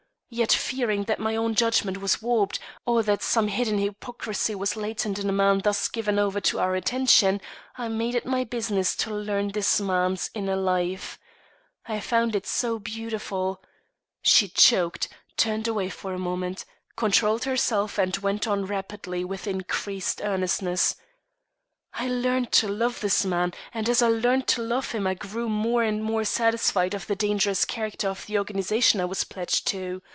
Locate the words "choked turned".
14.47-15.67